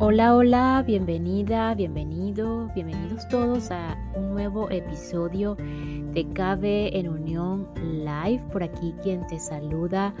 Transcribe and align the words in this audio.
Hola, 0.00 0.36
hola, 0.36 0.84
bienvenida, 0.86 1.74
bienvenido, 1.74 2.70
bienvenidos 2.72 3.26
todos 3.26 3.72
a 3.72 3.98
un 4.14 4.30
nuevo 4.30 4.70
episodio 4.70 5.56
de 5.56 6.24
Cabe 6.34 6.96
en 6.96 7.08
Unión 7.08 7.68
Live. 7.74 8.44
Por 8.52 8.62
aquí 8.62 8.94
quien 9.02 9.26
te 9.26 9.40
saluda, 9.40 10.14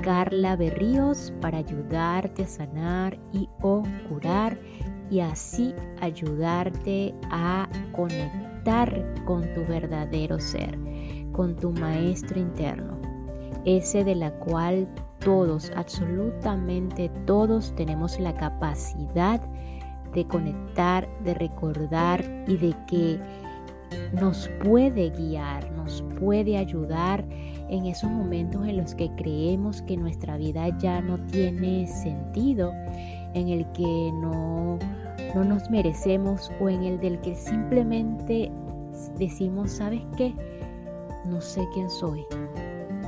Carla 0.00 0.56
Berríos, 0.56 1.30
para 1.42 1.58
ayudarte 1.58 2.44
a 2.44 2.46
sanar 2.46 3.18
y 3.30 3.50
o 3.60 3.82
curar 4.08 4.58
y 5.10 5.20
así 5.20 5.74
ayudarte 6.00 7.14
a 7.30 7.68
conectar 7.92 9.14
con 9.26 9.42
tu 9.52 9.60
verdadero 9.66 10.40
ser, 10.40 10.78
con 11.32 11.54
tu 11.54 11.70
maestro 11.72 12.40
interno, 12.40 12.98
ese 13.66 14.04
de 14.04 14.14
la 14.14 14.30
cual 14.38 14.88
todos, 15.20 15.70
absolutamente 15.76 17.10
todos 17.26 17.74
tenemos 17.74 18.18
la 18.18 18.34
capacidad 18.34 19.40
de 20.14 20.26
conectar, 20.26 21.08
de 21.22 21.34
recordar 21.34 22.24
y 22.46 22.56
de 22.56 22.74
que 22.86 23.20
nos 24.12 24.48
puede 24.64 25.10
guiar, 25.10 25.70
nos 25.72 26.02
puede 26.18 26.56
ayudar 26.56 27.24
en 27.68 27.86
esos 27.86 28.10
momentos 28.10 28.66
en 28.66 28.78
los 28.78 28.94
que 28.94 29.10
creemos 29.16 29.82
que 29.82 29.96
nuestra 29.96 30.36
vida 30.36 30.68
ya 30.78 31.00
no 31.00 31.18
tiene 31.26 31.86
sentido, 31.86 32.72
en 33.34 33.48
el 33.48 33.70
que 33.72 34.10
no, 34.14 34.78
no 35.34 35.44
nos 35.44 35.68
merecemos 35.70 36.50
o 36.60 36.68
en 36.68 36.82
el 36.84 37.00
del 37.00 37.20
que 37.20 37.34
simplemente 37.34 38.50
decimos, 39.18 39.72
¿sabes 39.72 40.02
qué? 40.16 40.34
No 41.26 41.40
sé 41.40 41.66
quién 41.74 41.90
soy. 41.90 42.24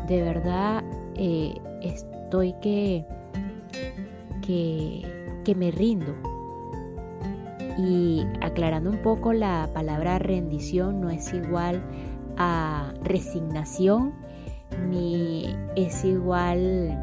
De 0.06 0.22
verdad, 0.22 0.84
eh, 1.14 1.54
estoy 2.30 2.52
que, 2.62 3.04
que, 4.40 5.02
que 5.44 5.54
me 5.56 5.72
rindo. 5.72 6.14
Y 7.76 8.24
aclarando 8.40 8.90
un 8.90 9.02
poco 9.02 9.32
la 9.32 9.68
palabra 9.74 10.20
rendición 10.20 11.00
no 11.00 11.10
es 11.10 11.32
igual 11.34 11.82
a 12.36 12.92
resignación 13.02 14.14
ni 14.88 15.56
es 15.74 16.04
igual 16.04 16.96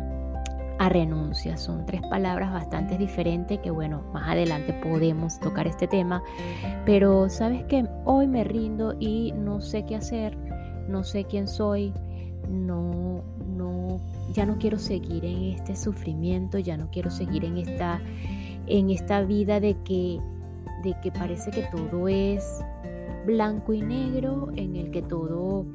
a 0.80 0.88
renuncia. 0.88 1.58
Son 1.58 1.86
tres 1.86 2.02
palabras 2.10 2.54
bastante 2.54 2.98
diferentes 2.98 3.60
que 3.60 3.70
bueno, 3.70 4.04
más 4.14 4.30
adelante 4.30 4.72
podemos 4.82 5.42
tocar 5.42 5.68
este 5.68 5.90
tema. 5.90 6.24
Pero 6.86 7.28
sabes 7.28 7.66
que 7.66 7.86
hoy 8.06 8.28
me 8.28 8.46
rindo 8.46 8.96
y 8.98 9.34
no 9.34 9.60
sé 9.60 9.84
qué 9.84 9.98
hacer, 9.98 10.38
no 10.88 11.04
sé 11.04 11.26
quién 11.26 11.50
soy, 11.50 11.92
no, 12.48 13.24
no, 13.46 14.00
ya 14.38 14.46
no 14.46 14.60
quiero 14.60 14.78
seguir 14.78 15.26
en 15.26 15.56
este 15.56 15.76
sufrimiento, 15.76 16.60
ya 16.60 16.78
no 16.78 16.92
quiero 16.92 17.10
seguir 17.10 17.44
en 17.44 17.58
esta, 17.58 18.00
en 18.68 18.92
esta 18.92 19.24
vida 19.24 19.60
de 19.60 19.76
que, 19.84 20.22
de 20.84 20.96
que 21.02 21.12
parece 21.12 21.50
que 21.50 21.64
todo 21.64 22.08
es 22.08 22.64
blanco 23.26 23.74
y 23.74 23.82
negro, 23.82 24.50
en 24.56 24.76
el 24.76 24.92
que 24.92 25.02
todo 25.02 25.66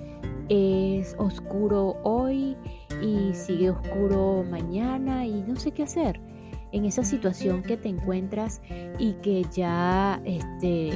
es 0.48 1.16
oscuro 1.18 1.96
hoy 2.04 2.56
y 3.02 3.34
sigue 3.34 3.70
oscuro 3.70 4.44
mañana 4.48 5.26
y 5.26 5.42
no 5.42 5.56
sé 5.56 5.72
qué 5.72 5.82
hacer 5.82 6.20
en 6.70 6.84
esa 6.84 7.02
situación 7.02 7.64
que 7.64 7.76
te 7.76 7.88
encuentras 7.88 8.62
y 8.96 9.14
que 9.14 9.44
ya, 9.52 10.22
este, 10.24 10.92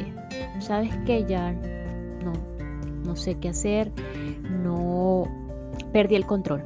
sabes 0.60 0.96
que 1.04 1.24
ya 1.24 1.52
no, 1.52 2.32
no 3.04 3.16
sé 3.16 3.34
qué 3.40 3.48
hacer, 3.48 3.90
no 4.62 5.24
perdí 5.92 6.14
el 6.14 6.26
control. 6.26 6.62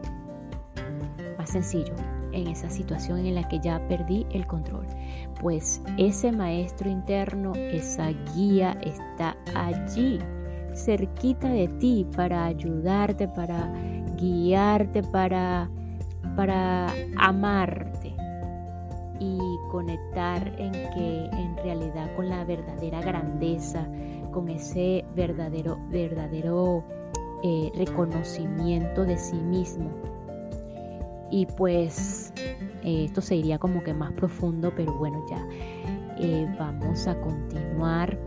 Sencillo, 1.51 1.95
en 2.31 2.47
esa 2.47 2.71
situación 2.71 3.27
en 3.27 3.35
la 3.35 3.49
que 3.49 3.59
ya 3.59 3.81
perdí 3.89 4.25
el 4.31 4.47
control. 4.47 4.87
Pues 5.41 5.83
ese 5.99 6.31
maestro 6.31 6.89
interno, 6.89 7.53
esa 7.57 8.11
guía 8.37 8.79
está 8.83 9.37
allí, 9.57 10.21
cerquita 10.73 11.49
de 11.49 11.67
ti, 11.81 12.07
para 12.15 12.45
ayudarte, 12.45 13.27
para 13.27 13.69
guiarte, 14.17 15.03
para, 15.03 15.69
para 16.37 16.87
amarte 17.17 18.15
y 19.19 19.39
conectar 19.73 20.55
en 20.57 20.71
que 20.71 21.25
en 21.33 21.57
realidad 21.65 22.15
con 22.15 22.29
la 22.29 22.45
verdadera 22.45 23.01
grandeza, 23.01 23.89
con 24.31 24.49
ese 24.49 25.05
verdadero, 25.17 25.79
verdadero 25.91 26.85
eh, 27.43 27.73
reconocimiento 27.75 29.05
de 29.05 29.19
sí 29.19 29.37
mismo. 29.37 29.91
Y 31.31 31.47
pues 31.47 32.33
eh, 32.83 33.05
esto 33.05 33.21
se 33.21 33.37
iría 33.37 33.59
como 33.59 33.83
que 33.83 33.95
más 33.95 34.13
profundo, 34.13 34.73
pero 34.77 34.93
bueno, 34.95 35.25
ya 35.31 35.47
eh, 36.19 36.47
vamos 36.59 37.07
a 37.07 37.19
continuar 37.21 38.19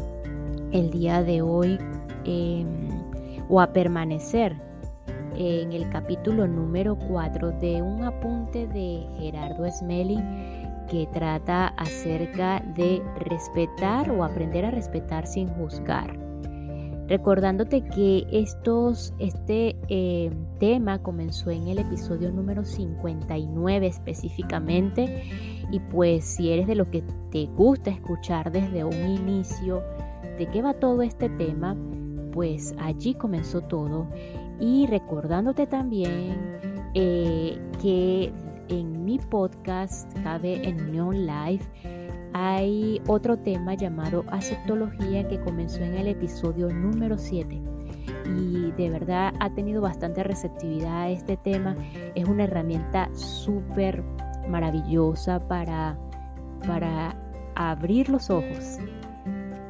el 0.72 0.90
día 0.90 1.22
de 1.22 1.42
hoy 1.42 1.78
em, 2.26 2.90
o 3.50 3.62
a 3.62 3.72
permanecer 3.72 4.56
en 5.36 5.72
el 5.74 5.90
capítulo 5.90 6.48
número 6.48 6.96
4 6.96 7.52
de 7.60 7.82
un 7.82 8.04
apunte 8.04 8.68
de 8.68 9.06
Gerardo 9.18 9.70
Smelling 9.70 10.54
que 10.90 11.08
trata 11.12 11.68
acerca 11.70 12.60
de 12.76 13.02
respetar 13.30 14.10
o 14.12 14.24
aprender 14.24 14.66
a 14.66 14.72
respetar 14.72 15.26
sin 15.26 15.48
juzgar. 15.50 16.16
Recordándote 17.08 17.84
que 17.84 18.26
estos, 18.32 19.14
este 19.20 19.76
eh, 19.90 20.32
tema 20.64 20.98
comenzó 21.00 21.50
en 21.50 21.68
el 21.68 21.78
episodio 21.80 22.32
número 22.32 22.64
59 22.64 23.86
específicamente. 23.86 25.22
Y 25.70 25.82
pues 25.82 26.24
si 26.24 26.52
eres 26.52 26.68
de 26.68 26.76
lo 26.76 26.90
que 26.90 27.04
te 27.32 27.48
gusta 27.48 27.90
escuchar 27.90 28.50
desde 28.50 28.86
un 28.86 28.94
inicio 28.94 29.84
de 30.38 30.48
qué 30.54 30.62
va 30.62 30.74
todo 30.74 31.02
este 31.02 31.28
tema, 31.32 31.76
pues 32.32 32.74
allí 32.80 33.14
comenzó 33.14 33.60
todo. 33.60 34.08
Y 34.62 34.88
recordándote 34.88 35.68
también 35.68 36.58
eh, 36.94 37.60
que 37.82 38.32
en 38.70 39.04
mi 39.04 39.20
podcast 39.20 40.18
Cabe 40.24 40.66
en 40.66 40.80
Unión 40.80 41.26
Live 41.26 41.66
hay 42.32 43.02
otro 43.08 43.36
tema 43.36 43.74
llamado 43.74 44.24
aceptología 44.30 45.28
que 45.28 45.42
comenzó 45.42 45.84
en 45.84 45.96
el 45.96 46.08
episodio 46.08 46.70
número 46.70 47.18
7 47.18 47.73
y 48.26 48.72
de 48.72 48.90
verdad 48.90 49.34
ha 49.40 49.50
tenido 49.52 49.82
bastante 49.82 50.24
receptividad 50.24 51.04
a 51.04 51.10
este 51.10 51.38
tema. 51.38 51.76
Es 52.16 52.28
una 52.28 52.46
herramienta 52.46 53.10
súper 53.14 54.04
maravillosa 54.48 55.40
para, 55.48 55.98
para 56.66 57.16
abrir 57.56 58.10
los 58.10 58.30
ojos. 58.30 58.80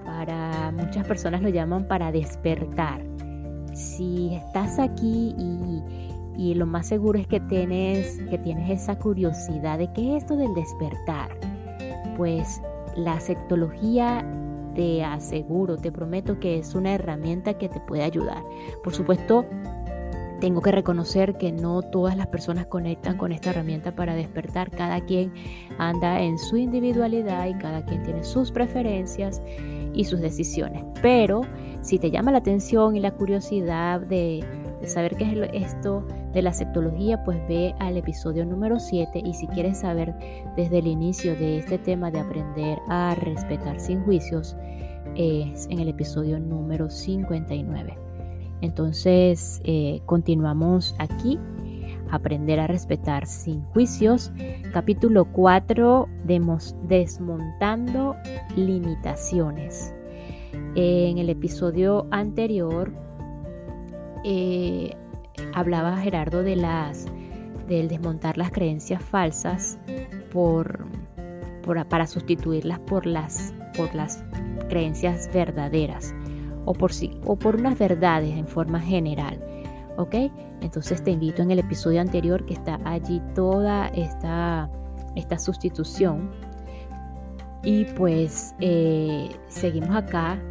Para 0.05 0.71
muchas 0.71 1.07
personas 1.07 1.41
lo 1.41 1.49
llaman 1.49 1.87
para 1.87 2.11
despertar. 2.11 3.01
Si 3.73 4.35
estás 4.35 4.77
aquí 4.79 5.35
y, 5.37 5.81
y 6.37 6.53
lo 6.53 6.65
más 6.65 6.87
seguro 6.87 7.19
es 7.19 7.27
que 7.27 7.39
tienes, 7.39 8.19
que 8.29 8.37
tienes 8.37 8.69
esa 8.69 8.97
curiosidad 8.99 9.79
de 9.79 9.91
qué 9.93 10.15
es 10.15 10.23
esto 10.23 10.35
del 10.35 10.53
despertar 10.53 11.31
pues 12.15 12.61
la 12.95 13.19
sectología 13.19 14.25
te 14.75 15.03
aseguro, 15.03 15.77
te 15.77 15.91
prometo 15.91 16.39
que 16.39 16.59
es 16.59 16.75
una 16.75 16.93
herramienta 16.93 17.55
que 17.55 17.69
te 17.69 17.79
puede 17.79 18.03
ayudar. 18.03 18.43
Por 18.83 18.93
supuesto, 18.93 19.45
tengo 20.39 20.61
que 20.61 20.73
reconocer 20.73 21.37
que 21.37 21.53
no 21.53 21.81
todas 21.81 22.17
las 22.17 22.27
personas 22.27 22.65
conectan 22.65 23.17
con 23.17 23.31
esta 23.31 23.51
herramienta 23.51 23.95
para 23.95 24.13
despertar. 24.13 24.71
Cada 24.71 24.99
quien 24.99 25.33
anda 25.77 26.21
en 26.21 26.37
su 26.37 26.57
individualidad 26.57 27.47
y 27.47 27.53
cada 27.53 27.85
quien 27.85 28.03
tiene 28.03 28.25
sus 28.25 28.51
preferencias 28.51 29.41
y 29.93 30.03
sus 30.03 30.19
decisiones. 30.19 30.83
Pero 31.01 31.41
si 31.81 31.97
te 31.97 32.11
llama 32.11 32.31
la 32.31 32.39
atención 32.39 32.97
y 32.97 32.99
la 32.99 33.11
curiosidad 33.11 34.01
de, 34.01 34.43
saber 34.87 35.15
qué 35.15 35.25
es 35.25 35.49
esto 35.53 36.05
de 36.33 36.41
la 36.41 36.53
septología, 36.53 37.23
pues 37.23 37.39
ve 37.47 37.73
al 37.79 37.97
episodio 37.97 38.45
número 38.45 38.79
7 38.79 39.21
y 39.23 39.33
si 39.33 39.47
quieres 39.47 39.79
saber 39.79 40.15
desde 40.55 40.79
el 40.79 40.87
inicio 40.87 41.35
de 41.35 41.59
este 41.59 41.77
tema 41.77 42.11
de 42.11 42.19
aprender 42.19 42.79
a 42.89 43.15
respetar 43.15 43.79
sin 43.79 44.03
juicios, 44.03 44.55
es 45.15 45.67
en 45.69 45.79
el 45.79 45.89
episodio 45.89 46.39
número 46.39 46.89
59. 46.89 47.97
Entonces, 48.61 49.61
eh, 49.65 50.01
continuamos 50.05 50.95
aquí. 50.97 51.37
Aprender 52.11 52.59
a 52.59 52.67
respetar 52.67 53.25
sin 53.25 53.63
juicios. 53.65 54.31
Capítulo 54.71 55.25
4, 55.25 56.07
desmontando 56.87 58.15
limitaciones. 58.55 59.93
En 60.75 61.17
el 61.17 61.29
episodio 61.29 62.07
anterior 62.11 62.93
eh, 64.23 64.95
hablaba 65.53 65.97
Gerardo 65.97 66.43
de 66.43 66.55
las 66.55 67.07
del 67.67 67.87
desmontar 67.87 68.37
las 68.37 68.51
creencias 68.51 69.01
falsas 69.01 69.79
por, 70.31 70.85
para 71.89 72.07
sustituirlas 72.07 72.79
por 72.79 73.05
las, 73.05 73.53
por 73.75 73.93
las 73.95 74.23
creencias 74.69 75.29
verdaderas 75.33 76.13
o 76.65 76.73
por, 76.73 76.91
o 77.25 77.35
por 77.35 77.55
unas 77.55 77.77
verdades 77.77 78.37
en 78.37 78.47
forma 78.47 78.79
general. 78.79 79.39
¿Ok? 79.97 80.15
Entonces 80.61 81.03
te 81.03 81.11
invito 81.11 81.41
en 81.41 81.51
el 81.51 81.59
episodio 81.59 82.01
anterior 82.01 82.45
que 82.45 82.53
está 82.53 82.79
allí 82.85 83.21
toda 83.35 83.89
esta, 83.89 84.69
esta 85.15 85.37
sustitución 85.37 86.31
Y 87.63 87.85
pues 87.85 88.55
eh, 88.59 89.29
seguimos 89.47 89.95
acá. 89.95 90.41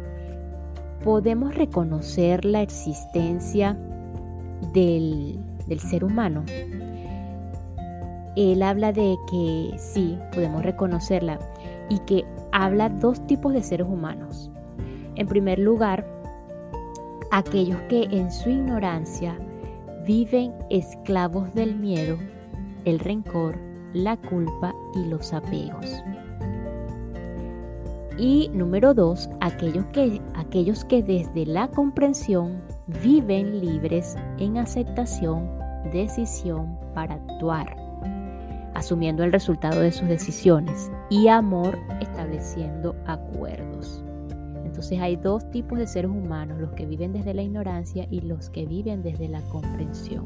Podemos 1.03 1.53
reconocer 1.55 2.45
la 2.45 2.61
existencia 2.61 3.77
del, 4.73 5.39
del 5.67 5.79
ser 5.79 6.03
humano. 6.03 6.45
Él 8.35 8.63
habla 8.63 8.93
de 8.93 9.15
que 9.29 9.75
sí, 9.77 10.17
podemos 10.33 10.63
reconocerla 10.63 11.39
y 11.89 11.99
que 11.99 12.25
habla 12.51 12.89
dos 12.89 13.25
tipos 13.27 13.53
de 13.53 13.61
seres 13.61 13.87
humanos. 13.87 14.49
En 15.15 15.27
primer 15.27 15.59
lugar, 15.59 16.07
aquellos 17.31 17.79
que 17.89 18.03
en 18.03 18.31
su 18.31 18.49
ignorancia 18.49 19.37
viven 20.05 20.53
esclavos 20.69 21.53
del 21.53 21.75
miedo, 21.75 22.17
el 22.85 22.99
rencor, 22.99 23.57
la 23.93 24.17
culpa 24.17 24.73
y 24.95 25.05
los 25.05 25.33
apegos. 25.33 26.03
Y 28.17 28.49
número 28.53 28.93
dos, 28.93 29.29
aquellos 29.41 29.85
que, 29.87 30.21
aquellos 30.35 30.85
que 30.85 31.01
desde 31.01 31.45
la 31.45 31.67
comprensión 31.69 32.61
viven 33.01 33.59
libres 33.59 34.15
en 34.37 34.57
aceptación, 34.57 35.49
decisión 35.91 36.77
para 36.93 37.15
actuar, 37.15 37.75
asumiendo 38.75 39.23
el 39.23 39.31
resultado 39.31 39.81
de 39.81 39.91
sus 39.91 40.07
decisiones 40.07 40.91
y 41.09 41.27
amor 41.27 41.77
estableciendo 42.01 42.95
acuerdos. 43.07 44.03
Entonces 44.63 44.99
hay 44.99 45.15
dos 45.15 45.49
tipos 45.51 45.77
de 45.77 45.87
seres 45.87 46.11
humanos, 46.11 46.59
los 46.59 46.71
que 46.73 46.85
viven 46.85 47.13
desde 47.13 47.33
la 47.33 47.41
ignorancia 47.41 48.07
y 48.09 48.21
los 48.21 48.49
que 48.49 48.65
viven 48.65 49.01
desde 49.01 49.27
la 49.27 49.41
comprensión. 49.49 50.25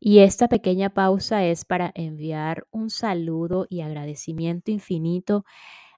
Y 0.00 0.20
esta 0.20 0.48
pequeña 0.48 0.90
pausa 0.90 1.44
es 1.44 1.64
para 1.64 1.90
enviar 1.94 2.66
un 2.70 2.88
saludo 2.88 3.66
y 3.68 3.80
agradecimiento 3.80 4.70
infinito 4.70 5.44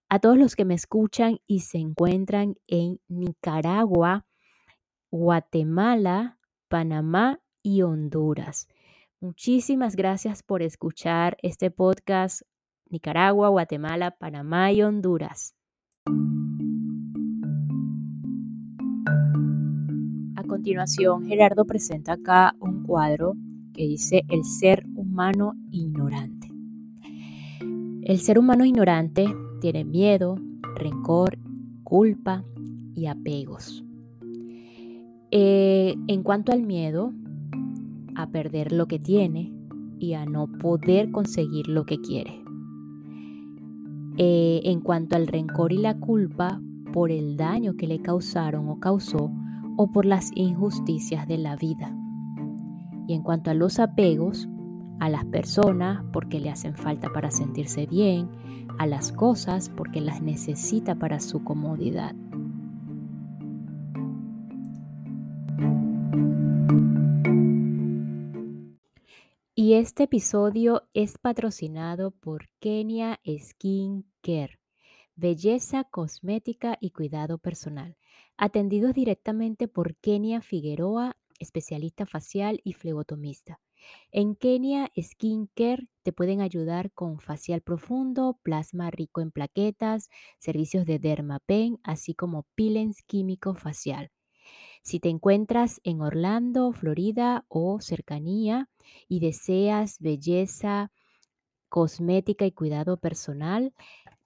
a 0.08 0.19
todos 0.19 0.38
los 0.38 0.56
que 0.56 0.64
me 0.64 0.75
escuchan 0.75 1.38
y 1.47 1.61
se 1.61 1.79
encuentran 1.79 2.56
en 2.67 2.99
Nicaragua, 3.08 4.26
Guatemala, 5.11 6.38
Panamá 6.69 7.41
y 7.62 7.82
Honduras. 7.82 8.69
Muchísimas 9.20 9.97
gracias 9.97 10.43
por 10.43 10.62
escuchar 10.62 11.37
este 11.43 11.70
podcast 11.70 12.43
Nicaragua, 12.88 13.50
Guatemala, 13.50 14.12
Panamá 14.12 14.73
y 14.73 14.82
Honduras. 14.82 15.55
A 20.37 20.43
continuación, 20.44 21.26
Gerardo 21.26 21.67
presenta 21.67 22.14
acá 22.14 22.56
un 22.61 22.82
cuadro 22.82 23.35
que 23.81 23.88
dice 23.88 24.27
el 24.29 24.44
ser 24.44 24.85
humano 24.94 25.55
ignorante. 25.71 26.53
El 28.03 28.19
ser 28.19 28.38
humano 28.38 28.67
ignorante 28.67 29.25
tiene 29.62 29.87
miedo, 29.87 30.37
rencor, 30.77 31.38
culpa 31.82 32.44
y 32.94 33.06
apegos. 33.06 33.82
Eh, 35.31 35.94
en 36.09 36.23
cuanto 36.23 36.53
al 36.53 36.62
miedo, 36.62 37.15
a 38.17 38.27
perder 38.27 38.71
lo 38.71 38.85
que 38.85 38.99
tiene 38.99 39.50
y 39.99 40.12
a 40.12 40.27
no 40.27 40.47
poder 40.47 41.11
conseguir 41.11 41.67
lo 41.67 41.87
que 41.87 42.03
quiere. 42.03 42.44
Eh, 44.19 44.61
en 44.65 44.82
cuanto 44.82 45.17
al 45.17 45.27
rencor 45.27 45.73
y 45.73 45.79
la 45.79 45.99
culpa 45.99 46.61
por 46.93 47.11
el 47.11 47.38
daño 47.38 47.79
que 47.79 47.87
le 47.87 48.03
causaron 48.03 48.69
o 48.69 48.79
causó 48.79 49.32
o 49.79 49.91
por 49.91 50.05
las 50.05 50.32
injusticias 50.35 51.27
de 51.27 51.38
la 51.38 51.56
vida. 51.56 51.97
Y 53.10 53.14
en 53.14 53.24
cuanto 53.24 53.50
a 53.50 53.54
los 53.54 53.80
apegos, 53.80 54.48
a 55.00 55.08
las 55.08 55.24
personas 55.24 56.04
porque 56.12 56.38
le 56.38 56.48
hacen 56.48 56.76
falta 56.76 57.12
para 57.12 57.32
sentirse 57.32 57.86
bien, 57.86 58.30
a 58.78 58.86
las 58.86 59.10
cosas 59.10 59.68
porque 59.68 60.00
las 60.00 60.22
necesita 60.22 60.94
para 60.94 61.18
su 61.18 61.42
comodidad. 61.42 62.14
Y 69.56 69.72
este 69.72 70.04
episodio 70.04 70.84
es 70.94 71.18
patrocinado 71.18 72.12
por 72.12 72.48
Kenia 72.60 73.18
Skin 73.26 74.06
Care, 74.20 74.60
belleza 75.16 75.82
cosmética 75.82 76.78
y 76.80 76.90
cuidado 76.90 77.38
personal, 77.38 77.96
atendidos 78.36 78.94
directamente 78.94 79.66
por 79.66 79.96
Kenia 79.96 80.42
Figueroa, 80.42 81.16
especialista 81.40 82.06
facial 82.06 82.60
y 82.62 82.75
flebotomista. 82.75 83.60
En 84.12 84.37
Kenia 84.37 84.90
Skin 85.00 85.48
Care 85.54 85.88
te 86.02 86.12
pueden 86.12 86.40
ayudar 86.40 86.92
con 86.92 87.19
facial 87.19 87.62
profundo, 87.62 88.38
plasma 88.42 88.90
rico 88.90 89.20
en 89.20 89.32
plaquetas, 89.32 90.08
servicios 90.38 90.87
de 90.87 90.98
dermapen, 90.98 91.78
así 91.82 92.14
como 92.14 92.46
peelings 92.54 93.02
químico 93.02 93.54
facial. 93.54 94.10
Si 94.82 95.00
te 95.00 95.08
encuentras 95.08 95.81
en 95.84 96.00
Orlando, 96.00 96.72
Florida 96.72 97.44
o 97.48 97.81
cercanía 97.81 98.69
y 99.08 99.20
deseas 99.20 99.98
belleza, 100.00 100.90
cosmética 101.69 102.46
y 102.46 102.52
cuidado 102.52 102.96
personal, 102.96 103.72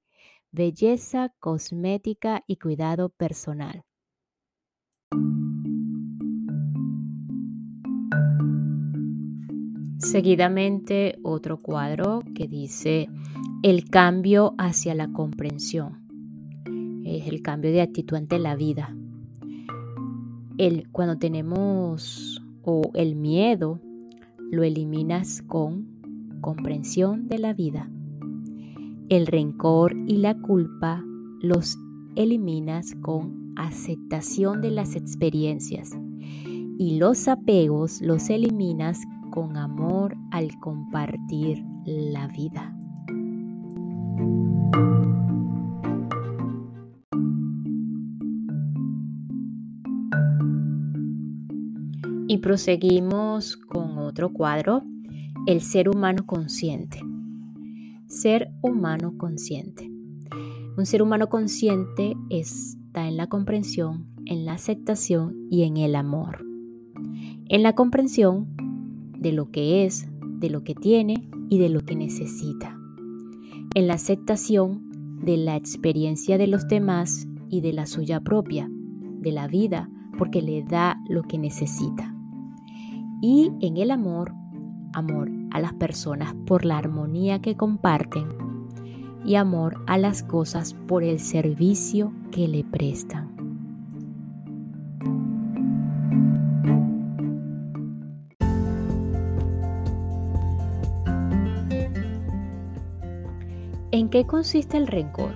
belleza, 0.52 1.34
cosmética 1.40 2.44
y 2.48 2.58
cuidado 2.58 3.10
personal. 3.10 3.84
Seguidamente 10.06 11.18
otro 11.24 11.58
cuadro 11.58 12.22
que 12.36 12.48
dice 12.48 13.10
el 13.64 13.90
cambio 13.90 14.54
hacia 14.60 14.94
la 14.94 15.12
comprensión. 15.12 15.98
Es 17.04 17.28
el 17.28 17.42
cambio 17.42 17.72
de 17.72 17.82
actitud 17.82 18.16
ante 18.16 18.38
la 18.38 18.56
vida. 18.56 18.96
El, 20.60 20.88
cuando 20.92 21.18
tenemos 21.18 22.40
o 22.62 22.92
el 22.94 23.16
miedo, 23.16 23.80
lo 24.52 24.62
eliminas 24.62 25.42
con 25.42 25.88
comprensión 26.40 27.28
de 27.28 27.40
la 27.40 27.54
vida. 27.54 27.90
El 29.10 29.26
rencor 29.26 29.96
y 30.06 30.18
la 30.18 30.36
culpa 30.36 31.04
los 31.42 31.80
eliminas 32.16 32.94
con 33.02 33.54
aceptación 33.56 34.62
de 34.62 34.70
las 34.70 34.96
experiencias. 34.96 35.98
Y 36.78 36.98
los 37.00 37.28
apegos 37.28 38.02
los 38.02 38.30
eliminas 38.30 39.00
con 39.36 39.56
amor 39.56 40.18
al 40.32 40.60
compartir 40.60 41.64
la 41.86 42.28
vida. 42.30 42.76
Y 52.28 52.40
proseguimos 52.40 53.56
con 53.56 54.00
otro 54.00 54.34
cuadro, 54.34 54.82
el 55.46 55.62
ser 55.62 55.90
humano 55.90 56.26
consciente 56.26 57.00
ser 58.08 58.52
humano 58.62 59.18
consciente. 59.18 59.92
Un 60.78 60.86
ser 60.86 61.02
humano 61.02 61.30
consciente 61.30 62.16
está 62.30 63.08
en 63.08 63.18
la 63.18 63.28
comprensión, 63.28 64.08
en 64.26 64.46
la 64.46 64.54
aceptación 64.54 65.48
y 65.50 65.64
en 65.64 65.78
el 65.78 65.96
amor. 65.96 66.46
En 67.48 67.64
la 67.64 67.74
comprensión 67.74 68.55
de 69.26 69.32
lo 69.32 69.50
que 69.50 69.86
es, 69.86 70.08
de 70.38 70.52
lo 70.52 70.64
que 70.64 70.76
tiene 70.76 71.28
y 71.50 71.58
de 71.58 71.70
lo 71.70 71.80
que 71.82 71.96
necesita. 71.96 72.78
En 73.74 73.88
la 73.88 73.96
aceptación 73.96 75.18
de 75.24 75.36
la 75.36 75.56
experiencia 75.56 76.38
de 76.38 76.46
los 76.46 76.68
demás 76.68 77.28
y 77.50 77.62
de 77.62 77.74
la 77.74 77.88
suya 77.88 78.20
propia, 78.20 78.70
de 78.70 79.32
la 79.32 79.48
vida, 79.48 79.90
porque 80.20 80.44
le 80.44 80.62
da 80.62 81.02
lo 81.10 81.24
que 81.24 81.40
necesita. 81.40 82.16
Y 83.20 83.52
en 83.62 83.78
el 83.78 83.90
amor, 83.90 84.32
amor 84.94 85.32
a 85.50 85.60
las 85.60 85.74
personas 85.74 86.36
por 86.46 86.64
la 86.64 86.78
armonía 86.78 87.42
que 87.42 87.58
comparten 87.58 88.28
y 89.26 89.38
amor 89.38 89.82
a 89.88 89.98
las 89.98 90.22
cosas 90.22 90.76
por 90.86 91.04
el 91.04 91.20
servicio 91.20 92.14
que 92.30 92.48
le 92.48 92.64
prestan. 92.64 93.35
Qué 104.16 104.26
consiste 104.26 104.78
el 104.78 104.88
rencor? 104.88 105.34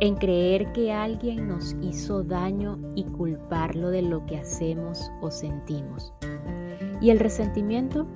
en 0.00 0.14
creer 0.14 0.72
que 0.72 0.90
alguien 0.90 1.48
nos 1.48 1.76
hizo 1.82 2.22
daño 2.22 2.78
y 2.94 3.04
culparlo 3.04 3.90
de 3.90 4.00
lo 4.00 4.24
que 4.24 4.38
hacemos 4.38 5.10
o 5.20 5.30
sentimos. 5.30 6.14
Y 7.02 7.10
el 7.10 7.18
resentimiento 7.18 8.06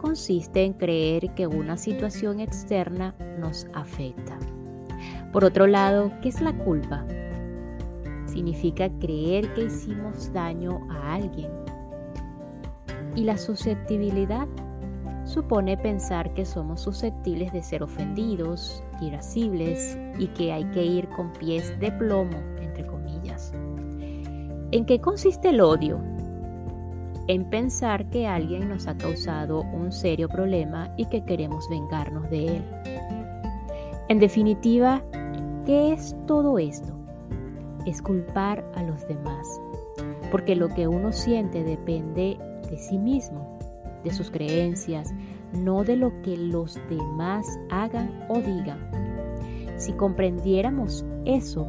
consiste 0.00 0.62
en 0.62 0.74
creer 0.74 1.34
que 1.34 1.48
una 1.48 1.76
situación 1.76 2.38
externa 2.38 3.16
nos 3.40 3.66
afecta. 3.72 4.38
Por 5.32 5.44
otro 5.44 5.66
lado, 5.66 6.12
¿qué 6.22 6.28
es 6.28 6.40
la 6.40 6.52
culpa? 6.52 7.04
Significa 8.26 8.88
creer 9.00 9.52
que 9.54 9.64
hicimos 9.64 10.32
daño 10.32 10.86
a 10.90 11.14
alguien. 11.14 11.50
Y 13.16 13.24
la 13.24 13.36
susceptibilidad 13.36 14.46
supone 15.26 15.76
pensar 15.76 16.32
que 16.34 16.44
somos 16.44 16.80
susceptibles 16.80 17.52
de 17.52 17.62
ser 17.62 17.82
ofendidos, 17.82 18.82
irascibles 19.00 19.98
y 20.18 20.28
que 20.28 20.52
hay 20.52 20.64
que 20.66 20.84
ir 20.84 21.08
con 21.08 21.32
pies 21.32 21.78
de 21.80 21.90
plomo, 21.90 22.38
entre 22.60 22.86
comillas. 22.86 23.52
¿En 24.70 24.86
qué 24.86 25.00
consiste 25.00 25.50
el 25.50 25.60
odio? 25.60 26.00
En 27.26 27.50
pensar 27.50 28.08
que 28.08 28.28
alguien 28.28 28.68
nos 28.68 28.86
ha 28.86 28.96
causado 28.96 29.62
un 29.62 29.90
serio 29.90 30.28
problema 30.28 30.94
y 30.96 31.06
que 31.06 31.24
queremos 31.24 31.68
vengarnos 31.68 32.30
de 32.30 32.58
él. 32.58 32.64
En 34.08 34.20
definitiva, 34.20 35.02
¿qué 35.66 35.92
es 35.92 36.14
todo 36.28 36.60
esto? 36.60 36.94
Es 37.84 38.00
culpar 38.00 38.64
a 38.76 38.82
los 38.84 39.06
demás, 39.08 39.60
porque 40.30 40.54
lo 40.54 40.68
que 40.68 40.86
uno 40.86 41.12
siente 41.12 41.64
depende 41.64 42.38
de 42.70 42.78
sí 42.78 42.96
mismo 42.96 43.55
de 44.06 44.12
sus 44.12 44.30
creencias, 44.30 45.12
no 45.52 45.82
de 45.82 45.96
lo 45.96 46.22
que 46.22 46.36
los 46.36 46.80
demás 46.88 47.44
hagan 47.70 48.24
o 48.28 48.38
digan. 48.38 48.78
Si 49.76 49.92
comprendiéramos 49.92 51.04
eso, 51.24 51.66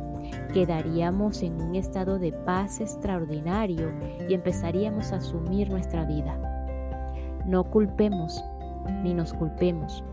quedaríamos 0.53 1.41
en 1.41 1.59
un 1.59 1.75
estado 1.75 2.19
de 2.19 2.31
paz 2.31 2.79
extraordinario 2.79 3.91
y 4.29 4.35
empezaríamos 4.35 5.11
a 5.11 5.17
asumir 5.17 5.69
nuestra 5.69 6.05
vida. 6.05 6.39
No 7.47 7.63
culpemos 7.63 8.43
ni 9.03 9.15
nos 9.15 9.33
culpemos, 9.33 10.03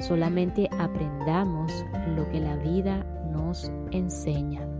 solamente 0.00 0.68
aprendamos 0.78 1.84
lo 2.16 2.28
que 2.30 2.40
la 2.40 2.56
vida 2.56 3.04
nos 3.32 3.70
enseña. 3.90 4.77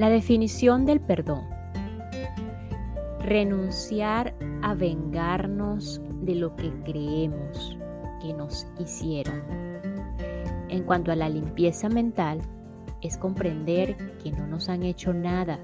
La 0.00 0.08
definición 0.08 0.86
del 0.86 0.98
perdón. 0.98 1.44
Renunciar 3.18 4.34
a 4.62 4.72
vengarnos 4.72 6.00
de 6.22 6.36
lo 6.36 6.56
que 6.56 6.72
creemos 6.84 7.76
que 8.22 8.32
nos 8.32 8.66
hicieron. 8.78 9.42
En 10.70 10.84
cuanto 10.84 11.12
a 11.12 11.16
la 11.16 11.28
limpieza 11.28 11.90
mental, 11.90 12.40
es 13.02 13.18
comprender 13.18 14.16
que 14.22 14.32
no 14.32 14.46
nos 14.46 14.70
han 14.70 14.84
hecho 14.84 15.12
nada, 15.12 15.60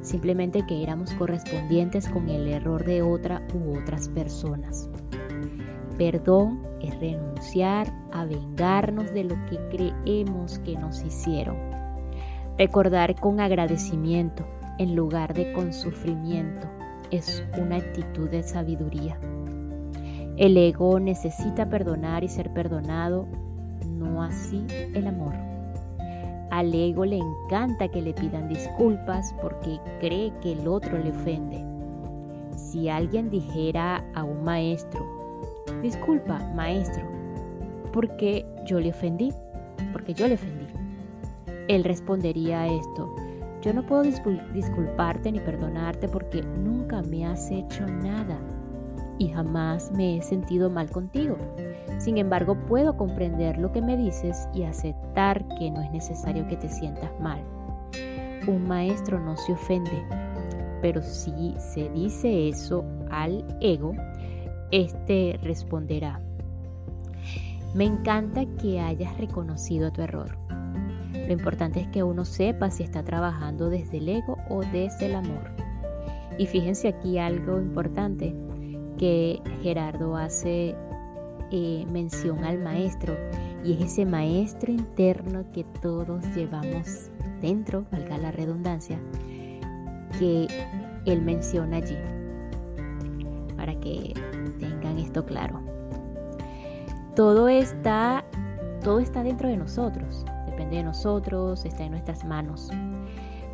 simplemente 0.00 0.64
que 0.66 0.82
éramos 0.82 1.12
correspondientes 1.12 2.08
con 2.08 2.30
el 2.30 2.48
error 2.48 2.86
de 2.86 3.02
otra 3.02 3.46
u 3.52 3.76
otras 3.76 4.08
personas. 4.08 4.88
Perdón 5.98 6.62
es 6.80 6.98
renunciar 7.00 7.92
a 8.14 8.24
vengarnos 8.24 9.12
de 9.12 9.24
lo 9.24 9.34
que 9.44 9.58
creemos 9.68 10.58
que 10.60 10.74
nos 10.74 11.04
hicieron 11.04 11.83
Recordar 12.56 13.16
con 13.16 13.40
agradecimiento 13.40 14.44
en 14.78 14.94
lugar 14.94 15.34
de 15.34 15.52
con 15.52 15.72
sufrimiento 15.72 16.68
es 17.10 17.42
una 17.58 17.78
actitud 17.78 18.30
de 18.30 18.44
sabiduría. 18.44 19.18
El 20.36 20.56
ego 20.56 21.00
necesita 21.00 21.68
perdonar 21.68 22.22
y 22.22 22.28
ser 22.28 22.52
perdonado, 22.52 23.26
no 23.84 24.22
así 24.22 24.64
el 24.94 25.08
amor. 25.08 25.34
Al 26.52 26.72
ego 26.72 27.04
le 27.04 27.18
encanta 27.18 27.88
que 27.88 28.00
le 28.00 28.14
pidan 28.14 28.48
disculpas 28.48 29.34
porque 29.42 29.80
cree 29.98 30.32
que 30.40 30.52
el 30.52 30.68
otro 30.68 30.96
le 30.96 31.10
ofende. 31.10 31.64
Si 32.56 32.88
alguien 32.88 33.30
dijera 33.30 34.04
a 34.14 34.22
un 34.22 34.44
maestro, 34.44 35.04
disculpa 35.82 36.38
maestro, 36.54 37.02
porque 37.92 38.46
yo 38.64 38.78
le 38.78 38.90
ofendí, 38.90 39.32
porque 39.92 40.14
yo 40.14 40.28
le 40.28 40.34
ofendí 40.34 40.63
él 41.68 41.84
respondería 41.84 42.62
a 42.62 42.66
esto, 42.68 43.14
yo 43.62 43.72
no 43.72 43.86
puedo 43.86 44.02
disculparte 44.02 45.32
ni 45.32 45.40
perdonarte 45.40 46.08
porque 46.08 46.42
nunca 46.42 47.00
me 47.02 47.24
has 47.24 47.50
hecho 47.50 47.86
nada 47.86 48.38
y 49.18 49.28
jamás 49.28 49.90
me 49.92 50.18
he 50.18 50.22
sentido 50.22 50.68
mal 50.68 50.90
contigo. 50.90 51.36
Sin 51.98 52.18
embargo, 52.18 52.56
puedo 52.66 52.96
comprender 52.96 53.56
lo 53.56 53.72
que 53.72 53.80
me 53.80 53.96
dices 53.96 54.48
y 54.52 54.64
aceptar 54.64 55.46
que 55.56 55.70
no 55.70 55.80
es 55.80 55.90
necesario 55.92 56.46
que 56.48 56.56
te 56.56 56.68
sientas 56.68 57.10
mal. 57.20 57.40
Un 58.46 58.68
maestro 58.68 59.18
no 59.18 59.36
se 59.36 59.52
ofende, 59.52 60.04
pero 60.82 61.00
si 61.00 61.54
se 61.58 61.88
dice 61.90 62.48
eso 62.48 62.84
al 63.10 63.44
ego, 63.60 63.94
este 64.72 65.38
responderá, 65.42 66.20
me 67.74 67.84
encanta 67.84 68.44
que 68.60 68.80
hayas 68.80 69.16
reconocido 69.16 69.90
tu 69.90 70.02
error. 70.02 70.43
Lo 71.26 71.32
importante 71.32 71.80
es 71.80 71.88
que 71.88 72.02
uno 72.02 72.24
sepa 72.24 72.70
si 72.70 72.82
está 72.82 73.02
trabajando 73.02 73.70
desde 73.70 73.98
el 73.98 74.08
ego 74.08 74.36
o 74.50 74.60
desde 74.60 75.06
el 75.06 75.14
amor. 75.14 75.50
Y 76.38 76.46
fíjense 76.46 76.88
aquí 76.88 77.18
algo 77.18 77.58
importante 77.58 78.34
que 78.98 79.40
Gerardo 79.62 80.16
hace 80.16 80.74
eh, 81.50 81.86
mención 81.90 82.44
al 82.44 82.58
maestro 82.58 83.16
y 83.64 83.72
es 83.72 83.92
ese 83.92 84.04
maestro 84.04 84.70
interno 84.70 85.44
que 85.52 85.64
todos 85.80 86.22
llevamos 86.34 87.10
dentro, 87.40 87.86
valga 87.90 88.18
la 88.18 88.30
redundancia, 88.30 88.98
que 90.18 90.46
él 91.06 91.22
menciona 91.22 91.78
allí, 91.78 91.96
para 93.56 93.78
que 93.80 94.12
tengan 94.60 94.98
esto 94.98 95.24
claro. 95.24 95.60
Todo 97.16 97.48
está, 97.48 98.24
todo 98.82 98.98
está 98.98 99.22
dentro 99.22 99.48
de 99.48 99.56
nosotros 99.56 100.26
depende 100.54 100.76
de 100.76 100.84
nosotros, 100.84 101.64
está 101.64 101.82
en 101.82 101.90
nuestras 101.90 102.24
manos. 102.24 102.70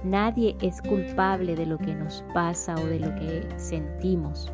Nadie 0.05 0.55
es 0.61 0.83
culpable 0.83 1.57
de 1.57 1.65
lo 1.65 1.79
que 1.79 1.95
nos 1.95 2.23
pasa 2.35 2.75
o 2.75 2.87
de 2.87 3.01
lo 3.01 3.15
que 3.15 3.49
sentimos. 3.57 4.53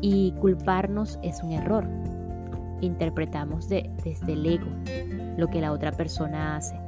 Y 0.00 0.32
culparnos 0.40 1.18
es 1.22 1.42
un 1.42 1.52
error. 1.52 1.86
Interpretamos 2.80 3.68
desde 3.68 4.32
el 4.32 4.46
ego 4.46 4.70
lo 5.36 5.48
que 5.48 5.60
la 5.60 5.72
otra 5.72 5.92
persona 5.92 6.56
hace. 6.56 6.78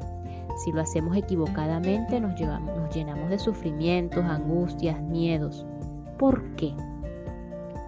Si 0.64 0.72
lo 0.72 0.80
hacemos 0.80 1.14
equivocadamente 1.14 2.20
nos, 2.20 2.38
llevamos, 2.38 2.76
nos 2.78 2.94
llenamos 2.94 3.28
de 3.28 3.38
sufrimientos, 3.38 4.24
angustias, 4.24 5.00
miedos. 5.02 5.66
¿Por 6.18 6.42
qué? 6.56 6.74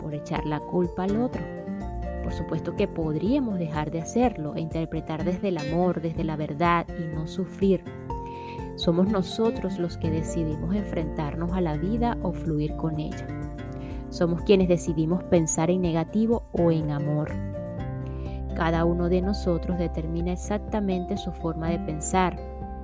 Por 0.02 0.14
echar 0.14 0.44
la 0.44 0.60
culpa 0.60 1.04
al 1.04 1.20
otro 1.22 1.42
por 2.22 2.32
supuesto 2.32 2.76
que 2.76 2.88
podríamos 2.88 3.58
dejar 3.58 3.90
de 3.90 4.00
hacerlo 4.00 4.54
e 4.54 4.60
interpretar 4.60 5.24
desde 5.24 5.48
el 5.48 5.58
amor, 5.58 6.00
desde 6.00 6.24
la 6.24 6.36
verdad 6.36 6.86
y 6.88 7.14
no 7.14 7.26
sufrir. 7.26 7.84
Somos 8.76 9.08
nosotros 9.08 9.78
los 9.78 9.98
que 9.98 10.10
decidimos 10.10 10.74
enfrentarnos 10.74 11.52
a 11.52 11.60
la 11.60 11.76
vida 11.76 12.16
o 12.22 12.32
fluir 12.32 12.74
con 12.76 12.98
ella. 12.98 13.26
Somos 14.08 14.42
quienes 14.42 14.68
decidimos 14.68 15.22
pensar 15.24 15.70
en 15.70 15.82
negativo 15.82 16.44
o 16.52 16.70
en 16.70 16.90
amor. 16.90 17.30
Cada 18.56 18.84
uno 18.84 19.08
de 19.08 19.22
nosotros 19.22 19.78
determina 19.78 20.32
exactamente 20.32 21.16
su 21.16 21.32
forma 21.32 21.70
de 21.70 21.78
pensar, 21.78 22.38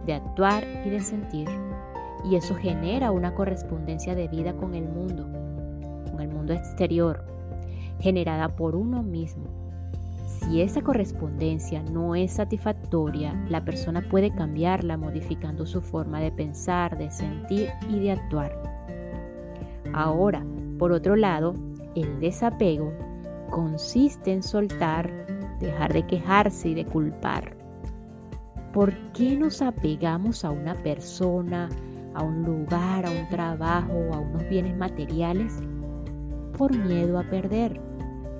de 0.06 0.14
actuar 0.14 0.64
y 0.84 0.90
de 0.90 1.00
sentir. 1.00 1.48
Y 2.24 2.36
eso 2.36 2.54
genera 2.54 3.10
una 3.10 3.34
correspondencia 3.34 4.14
de 4.14 4.28
vida 4.28 4.54
con 4.54 4.74
el 4.74 4.88
mundo, 4.88 5.28
con 6.10 6.20
el 6.20 6.28
mundo 6.28 6.52
exterior, 6.54 7.37
generada 8.00 8.56
por 8.56 8.76
uno 8.76 9.02
mismo. 9.02 9.46
Si 10.28 10.60
esa 10.60 10.82
correspondencia 10.82 11.82
no 11.82 12.14
es 12.14 12.32
satisfactoria, 12.32 13.34
la 13.48 13.64
persona 13.64 14.02
puede 14.08 14.30
cambiarla 14.30 14.96
modificando 14.96 15.66
su 15.66 15.80
forma 15.80 16.20
de 16.20 16.30
pensar, 16.30 16.96
de 16.96 17.10
sentir 17.10 17.70
y 17.88 17.98
de 17.98 18.12
actuar. 18.12 18.52
Ahora, 19.92 20.44
por 20.78 20.92
otro 20.92 21.16
lado, 21.16 21.54
el 21.94 22.20
desapego 22.20 22.92
consiste 23.50 24.32
en 24.32 24.42
soltar, 24.42 25.10
dejar 25.60 25.92
de 25.92 26.06
quejarse 26.06 26.68
y 26.68 26.74
de 26.74 26.84
culpar. 26.84 27.56
¿Por 28.72 28.94
qué 29.12 29.36
nos 29.36 29.60
apegamos 29.60 30.44
a 30.44 30.50
una 30.50 30.74
persona, 30.74 31.68
a 32.14 32.22
un 32.22 32.44
lugar, 32.44 33.06
a 33.06 33.10
un 33.10 33.28
trabajo, 33.28 34.10
a 34.12 34.18
unos 34.18 34.48
bienes 34.48 34.76
materiales? 34.76 35.58
Por 36.56 36.76
miedo 36.76 37.18
a 37.18 37.22
perder 37.24 37.87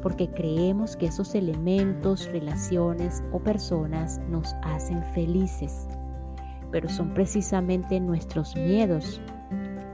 porque 0.02 0.30
creemos 0.30 0.96
que 0.96 1.06
esos 1.06 1.34
elementos, 1.34 2.26
relaciones 2.30 3.22
o 3.32 3.40
personas 3.40 4.20
nos 4.28 4.54
hacen 4.62 5.02
felices, 5.14 5.88
pero 6.70 6.88
son 6.88 7.14
precisamente 7.14 8.00
nuestros 8.00 8.54
miedos 8.56 9.20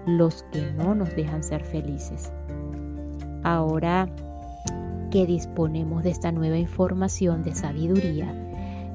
los 0.07 0.45
que 0.53 0.73
no 0.73 0.95
nos 0.95 1.15
dejan 1.17 1.43
ser 1.43 1.65
felices. 1.65 2.33
Ahora 3.43 4.09
que 5.11 5.27
disponemos 5.27 6.03
de 6.03 6.11
esta 6.11 6.33
nueva 6.33 6.59
información 6.59 7.43
de 7.43 7.55
sabiduría, 7.55 8.35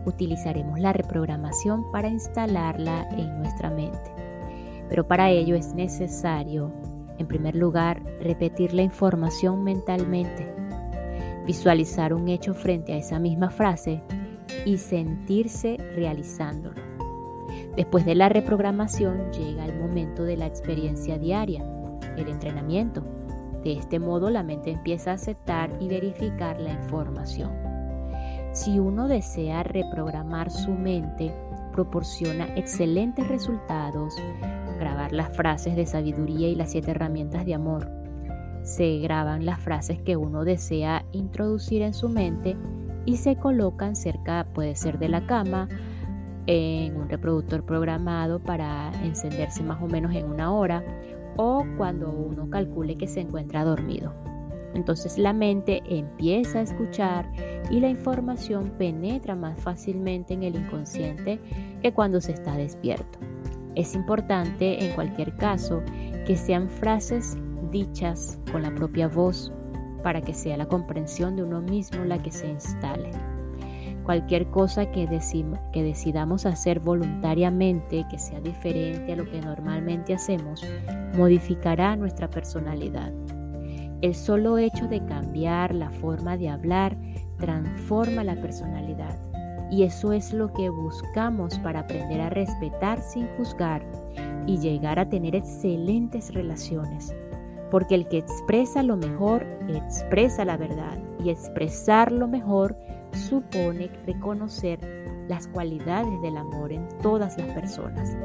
utilizaremos 0.05 0.79
la 0.79 0.93
reprogramación 0.93 1.89
para 1.91 2.09
instalarla 2.09 3.07
en 3.11 3.39
nuestra 3.39 3.69
mente. 3.69 4.11
Pero 4.89 5.07
para 5.07 5.29
ello 5.29 5.55
es 5.55 5.73
necesario, 5.73 6.71
en 7.17 7.27
primer 7.27 7.55
lugar, 7.55 8.01
repetir 8.21 8.73
la 8.73 8.81
información 8.81 9.63
mentalmente, 9.63 10.53
visualizar 11.45 12.13
un 12.13 12.27
hecho 12.27 12.53
frente 12.53 12.93
a 12.93 12.97
esa 12.97 13.19
misma 13.19 13.49
frase 13.49 14.01
y 14.65 14.77
sentirse 14.77 15.77
realizándolo. 15.95 16.81
Después 17.75 18.05
de 18.05 18.15
la 18.15 18.29
reprogramación 18.29 19.31
llega 19.31 19.65
el 19.65 19.79
momento 19.79 20.23
de 20.23 20.37
la 20.37 20.47
experiencia 20.47 21.17
diaria, 21.17 21.63
el 22.17 22.27
entrenamiento. 22.27 23.03
De 23.63 23.73
este 23.73 23.99
modo 23.99 24.29
la 24.29 24.43
mente 24.43 24.71
empieza 24.71 25.11
a 25.11 25.15
aceptar 25.15 25.71
y 25.79 25.87
verificar 25.87 26.59
la 26.59 26.71
información. 26.71 27.51
Si 28.51 28.79
uno 28.79 29.07
desea 29.07 29.63
reprogramar 29.63 30.49
su 30.49 30.71
mente, 30.71 31.33
proporciona 31.71 32.45
excelentes 32.55 33.27
resultados, 33.27 34.15
grabar 34.79 35.11
las 35.13 35.35
frases 35.35 35.75
de 35.75 35.85
sabiduría 35.85 36.49
y 36.49 36.55
las 36.55 36.71
siete 36.71 36.91
herramientas 36.91 37.45
de 37.45 37.53
amor. 37.53 37.98
Se 38.63 38.99
graban 38.99 39.45
las 39.45 39.59
frases 39.59 40.01
que 40.01 40.17
uno 40.17 40.43
desea 40.43 41.05
introducir 41.11 41.81
en 41.81 41.93
su 41.93 42.09
mente 42.09 42.55
y 43.05 43.17
se 43.17 43.35
colocan 43.35 43.95
cerca, 43.95 44.47
puede 44.53 44.75
ser 44.75 44.99
de 44.99 45.09
la 45.09 45.25
cama, 45.25 45.67
en 46.45 46.97
un 46.97 47.09
reproductor 47.09 47.63
programado 47.63 48.39
para 48.39 48.91
encenderse 49.03 49.61
más 49.61 49.81
o 49.81 49.87
menos 49.87 50.15
en 50.15 50.25
una 50.25 50.51
hora 50.51 50.83
o 51.37 51.63
cuando 51.77 52.09
uno 52.09 52.49
calcule 52.49 52.97
que 52.97 53.07
se 53.07 53.21
encuentra 53.21 53.63
dormido. 53.63 54.13
Entonces 54.73 55.17
la 55.17 55.33
mente 55.33 55.81
empieza 55.85 56.59
a 56.59 56.63
escuchar 56.63 57.31
y 57.69 57.79
la 57.79 57.89
información 57.89 58.71
penetra 58.77 59.35
más 59.35 59.59
fácilmente 59.59 60.33
en 60.33 60.43
el 60.43 60.55
inconsciente 60.55 61.39
que 61.81 61.93
cuando 61.93 62.19
se 62.19 62.31
está 62.31 62.55
despierto. 62.55 63.19
Es 63.75 63.93
importante 63.95 64.83
en 64.83 64.93
cualquier 64.95 65.35
caso 65.37 65.81
que 66.25 66.35
sean 66.35 66.67
frases 66.67 67.37
dichas 67.71 68.39
con 68.51 68.63
la 68.63 68.73
propia 68.73 69.07
voz 69.07 69.51
para 70.03 70.21
que 70.21 70.33
sea 70.33 70.57
la 70.57 70.67
comprensión 70.67 71.35
de 71.35 71.43
uno 71.43 71.61
mismo 71.61 72.03
la 72.05 72.21
que 72.21 72.31
se 72.31 72.47
instale. 72.47 73.11
Cualquier 74.03 74.47
cosa 74.47 74.89
que, 74.91 75.07
que 75.71 75.83
decidamos 75.83 76.45
hacer 76.45 76.79
voluntariamente, 76.79 78.05
que 78.09 78.17
sea 78.17 78.39
diferente 78.39 79.13
a 79.13 79.15
lo 79.15 79.29
que 79.29 79.39
normalmente 79.39 80.13
hacemos, 80.13 80.65
modificará 81.15 81.95
nuestra 81.95 82.29
personalidad. 82.29 83.11
El 84.01 84.15
solo 84.15 84.57
hecho 84.57 84.87
de 84.87 85.05
cambiar 85.05 85.75
la 85.75 85.91
forma 85.91 86.37
de 86.37 86.49
hablar 86.49 86.97
transforma 87.37 88.23
la 88.23 88.35
personalidad. 88.35 89.19
Y 89.69 89.83
eso 89.83 90.13
es 90.13 90.33
lo 90.33 90.51
que 90.53 90.69
buscamos 90.69 91.59
para 91.59 91.81
aprender 91.81 92.21
a 92.21 92.31
respetar 92.31 93.01
sin 93.01 93.27
juzgar 93.37 93.83
y 94.47 94.57
llegar 94.57 94.97
a 94.97 95.07
tener 95.07 95.35
excelentes 95.35 96.33
relaciones 96.33 97.13
porque 97.71 97.95
el 97.95 98.07
que 98.07 98.17
expresa 98.17 98.83
lo 98.83 98.97
mejor 98.97 99.45
expresa 99.75 100.45
la 100.45 100.57
verdad 100.57 100.97
y 101.23 101.29
expresar 101.29 102.11
lo 102.11 102.27
mejor 102.27 102.75
supone 103.13 103.89
reconocer 104.05 104.79
las 105.27 105.47
cualidades 105.47 106.21
del 106.21 106.37
amor 106.37 106.71
en 106.71 106.87
todas 107.01 107.37
las 107.37 107.47
personas. 107.53 108.17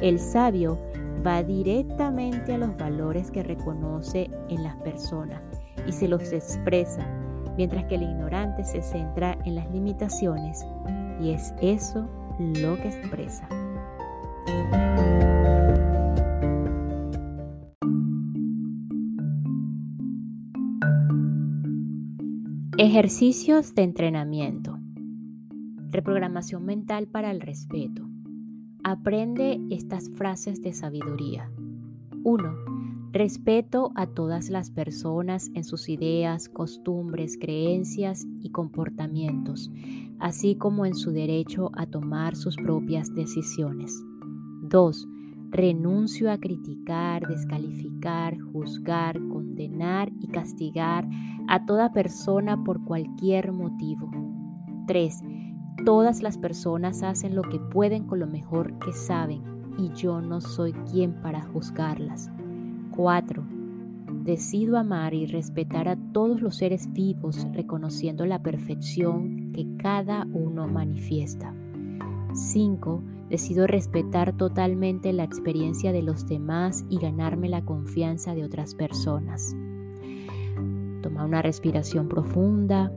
El 0.00 0.18
sabio 0.18 0.78
va 1.26 1.42
directamente 1.42 2.54
a 2.54 2.58
los 2.58 2.76
valores 2.76 3.30
que 3.30 3.42
reconoce 3.42 4.30
en 4.48 4.62
las 4.62 4.76
personas 4.76 5.42
y 5.86 5.92
se 5.92 6.08
los 6.08 6.32
expresa, 6.32 7.06
mientras 7.56 7.84
que 7.84 7.96
el 7.96 8.02
ignorante 8.02 8.64
se 8.64 8.82
centra 8.82 9.36
en 9.44 9.54
las 9.54 9.70
limitaciones 9.70 10.64
y 11.20 11.30
es 11.30 11.54
eso 11.60 12.08
lo 12.38 12.76
que 12.76 12.88
expresa. 12.88 13.48
Ejercicios 22.78 23.74
de 23.74 23.84
entrenamiento. 23.84 24.78
Reprogramación 25.90 26.66
mental 26.66 27.08
para 27.08 27.30
el 27.30 27.40
respeto. 27.40 28.06
Aprende 28.84 29.58
estas 29.70 30.10
frases 30.10 30.60
de 30.60 30.74
sabiduría. 30.74 31.50
1. 32.22 32.54
Respeto 33.12 33.92
a 33.94 34.08
todas 34.08 34.50
las 34.50 34.70
personas 34.70 35.50
en 35.54 35.64
sus 35.64 35.88
ideas, 35.88 36.50
costumbres, 36.50 37.38
creencias 37.40 38.26
y 38.42 38.50
comportamientos, 38.50 39.70
así 40.18 40.54
como 40.56 40.84
en 40.84 40.94
su 40.94 41.12
derecho 41.12 41.70
a 41.76 41.86
tomar 41.86 42.36
sus 42.36 42.56
propias 42.56 43.14
decisiones. 43.14 44.04
2. 44.64 45.08
Renuncio 45.48 46.30
a 46.30 46.36
criticar, 46.36 47.26
descalificar, 47.26 48.38
juzgar, 48.38 49.18
condenar 49.28 50.12
y 50.20 50.26
castigar 50.26 51.08
a 51.48 51.64
toda 51.66 51.92
persona 51.92 52.62
por 52.64 52.84
cualquier 52.84 53.52
motivo. 53.52 54.10
3. 54.86 55.22
Todas 55.84 56.22
las 56.22 56.38
personas 56.38 57.02
hacen 57.02 57.34
lo 57.34 57.42
que 57.42 57.58
pueden 57.58 58.04
con 58.04 58.20
lo 58.20 58.26
mejor 58.26 58.78
que 58.78 58.92
saben 58.92 59.42
y 59.78 59.90
yo 59.94 60.20
no 60.20 60.40
soy 60.40 60.72
quien 60.90 61.20
para 61.20 61.42
juzgarlas. 61.42 62.30
4. 62.96 63.46
Decido 64.24 64.78
amar 64.78 65.14
y 65.14 65.26
respetar 65.26 65.88
a 65.88 65.96
todos 66.12 66.40
los 66.40 66.56
seres 66.56 66.92
vivos 66.92 67.46
reconociendo 67.52 68.26
la 68.26 68.42
perfección 68.42 69.52
que 69.52 69.66
cada 69.76 70.26
uno 70.32 70.66
manifiesta. 70.66 71.54
5 72.32 73.02
Decido 73.28 73.66
respetar 73.66 74.36
totalmente 74.36 75.12
la 75.12 75.24
experiencia 75.24 75.92
de 75.92 76.02
los 76.02 76.28
demás 76.28 76.84
y 76.88 76.98
ganarme 76.98 77.48
la 77.48 77.64
confianza 77.64 78.34
de 78.36 78.44
otras 78.44 78.76
personas. 78.76 79.56
Toma 81.06 81.24
una 81.24 81.40
respiración 81.40 82.08
profunda, 82.08 82.92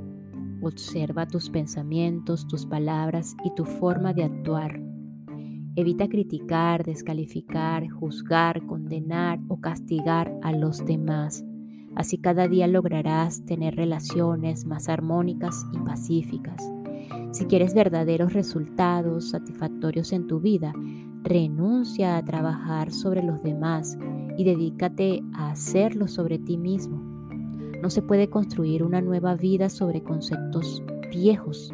observa 0.63 1.27
tus 1.27 1.51
pensamientos, 1.51 2.47
tus 2.47 2.65
palabras 2.65 3.37
y 3.45 3.53
tu 3.53 3.65
forma 3.65 4.13
de 4.13 4.23
actuar. 4.23 4.81
Evita 5.75 6.07
criticar, 6.07 6.83
descalificar, 6.83 7.87
juzgar, 7.87 8.65
condenar 8.65 9.37
o 9.47 9.61
castigar 9.61 10.35
a 10.41 10.51
los 10.53 10.83
demás. 10.83 11.45
Así 11.95 12.17
cada 12.17 12.47
día 12.47 12.65
lograrás 12.65 13.45
tener 13.45 13.75
relaciones 13.75 14.65
más 14.65 14.89
armónicas 14.89 15.63
y 15.71 15.77
pacíficas. 15.77 16.67
Si 17.29 17.45
quieres 17.45 17.75
verdaderos 17.75 18.33
resultados 18.33 19.29
satisfactorios 19.29 20.13
en 20.13 20.25
tu 20.25 20.39
vida, 20.39 20.73
renuncia 21.21 22.17
a 22.17 22.25
trabajar 22.25 22.91
sobre 22.91 23.21
los 23.21 23.43
demás 23.43 23.99
y 24.35 24.45
dedícate 24.45 25.21
a 25.35 25.51
hacerlo 25.51 26.07
sobre 26.07 26.39
ti 26.39 26.57
mismo. 26.57 27.08
No 27.81 27.89
se 27.89 28.01
puede 28.01 28.29
construir 28.29 28.83
una 28.83 29.01
nueva 29.01 29.35
vida 29.35 29.69
sobre 29.69 30.03
conceptos 30.03 30.83
viejos. 31.09 31.73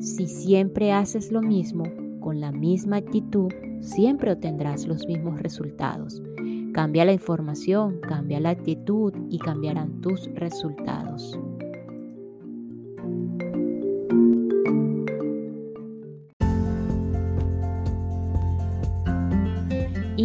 Si 0.00 0.26
siempre 0.26 0.92
haces 0.92 1.30
lo 1.30 1.42
mismo, 1.42 1.84
con 2.20 2.40
la 2.40 2.52
misma 2.52 2.96
actitud, 2.96 3.52
siempre 3.80 4.32
obtendrás 4.32 4.86
los 4.86 5.06
mismos 5.06 5.40
resultados. 5.40 6.22
Cambia 6.72 7.04
la 7.04 7.12
información, 7.12 8.00
cambia 8.00 8.40
la 8.40 8.50
actitud 8.50 9.12
y 9.28 9.38
cambiarán 9.38 10.00
tus 10.00 10.26
resultados. 10.34 11.38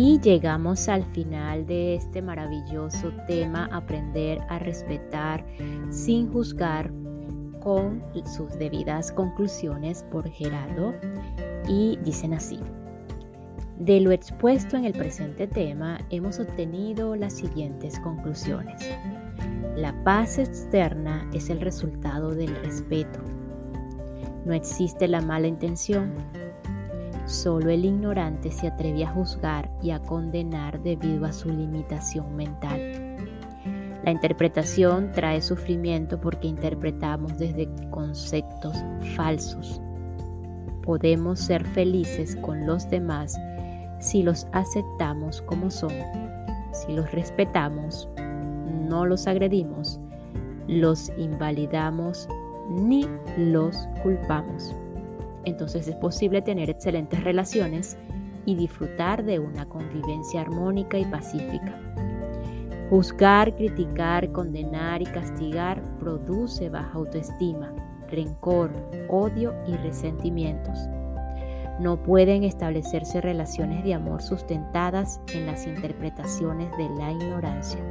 Y 0.05 0.19
llegamos 0.19 0.87
al 0.87 1.03
final 1.03 1.65
de 1.65 1.95
este 1.95 2.21
maravilloso 2.21 3.11
tema, 3.25 3.67
aprender 3.71 4.39
a 4.49 4.59
respetar 4.59 5.43
sin 5.89 6.31
juzgar 6.31 6.91
con 7.59 8.03
sus 8.23 8.55
debidas 8.59 9.11
conclusiones 9.11 10.05
por 10.11 10.29
Gerardo. 10.29 10.93
Y 11.67 11.97
dicen 12.03 12.35
así. 12.35 12.59
De 13.79 13.99
lo 13.99 14.11
expuesto 14.11 14.77
en 14.77 14.85
el 14.85 14.93
presente 14.93 15.47
tema 15.47 15.97
hemos 16.11 16.39
obtenido 16.39 17.15
las 17.15 17.33
siguientes 17.33 17.99
conclusiones. 17.99 18.87
La 19.75 20.03
paz 20.03 20.37
externa 20.37 21.27
es 21.33 21.49
el 21.49 21.61
resultado 21.61 22.35
del 22.35 22.55
respeto. 22.57 23.21
No 24.45 24.53
existe 24.53 25.07
la 25.07 25.21
mala 25.21 25.47
intención, 25.47 26.13
Solo 27.25 27.71
el 27.71 27.85
ignorante 27.85 28.51
se 28.51 28.67
atreve 28.67 29.03
a 29.03 29.11
juzgar 29.11 29.71
y 29.81 29.89
a 29.91 29.99
condenar 29.99 30.81
debido 30.83 31.25
a 31.25 31.33
su 31.33 31.49
limitación 31.49 32.35
mental. 32.35 32.79
La 34.03 34.11
interpretación 34.11 35.11
trae 35.11 35.41
sufrimiento 35.41 36.21
porque 36.21 36.47
interpretamos 36.47 37.39
desde 37.39 37.67
conceptos 37.89 38.77
falsos. 39.15 39.81
Podemos 40.83 41.39
ser 41.39 41.65
felices 41.65 42.35
con 42.35 42.67
los 42.67 42.87
demás 42.91 43.35
si 43.99 44.21
los 44.21 44.45
aceptamos 44.51 45.41
como 45.41 45.71
son, 45.71 45.93
si 46.71 46.93
los 46.93 47.11
respetamos, 47.11 48.07
no 48.87 49.07
los 49.07 49.25
agredimos, 49.25 49.99
los 50.67 51.11
invalidamos 51.17 52.27
ni 52.69 53.07
los 53.37 53.75
culpamos. 54.03 54.75
Entonces 55.45 55.87
es 55.87 55.95
posible 55.95 56.41
tener 56.41 56.69
excelentes 56.69 57.23
relaciones 57.23 57.97
y 58.45 58.55
disfrutar 58.55 59.23
de 59.23 59.39
una 59.39 59.65
convivencia 59.67 60.41
armónica 60.41 60.97
y 60.97 61.05
pacífica. 61.05 61.79
Juzgar, 62.89 63.55
criticar, 63.55 64.31
condenar 64.31 65.01
y 65.01 65.05
castigar 65.05 65.81
produce 65.97 66.69
baja 66.69 66.93
autoestima, 66.93 67.73
rencor, 68.09 68.71
odio 69.09 69.55
y 69.67 69.75
resentimientos. 69.77 70.77
No 71.79 72.01
pueden 72.01 72.43
establecerse 72.43 73.21
relaciones 73.21 73.83
de 73.83 73.95
amor 73.95 74.21
sustentadas 74.21 75.19
en 75.33 75.45
las 75.45 75.65
interpretaciones 75.67 76.69
de 76.77 76.89
la 76.89 77.11
ignorancia. 77.11 77.81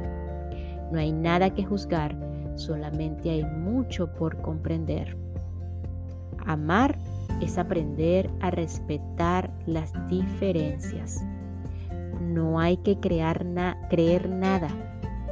No 0.91 0.99
hay 0.99 1.11
nada 1.11 1.53
que 1.53 1.65
juzgar, 1.65 2.15
solamente 2.55 3.29
hay 3.29 3.43
mucho 3.43 4.11
por 4.13 4.41
comprender. 4.41 5.17
Amar 6.45 6.97
es 7.41 7.57
aprender 7.57 8.29
a 8.39 8.51
respetar 8.51 9.51
las 9.65 9.93
diferencias. 10.07 11.23
No 12.21 12.59
hay 12.59 12.77
que 12.77 12.99
creer 12.99 13.45
nada, 13.45 14.69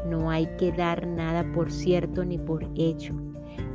no 0.09 0.29
hay 0.29 0.47
que 0.57 0.71
dar 0.71 1.07
nada 1.07 1.43
por 1.53 1.71
cierto 1.71 2.25
ni 2.25 2.37
por 2.37 2.65
hecho. 2.75 3.13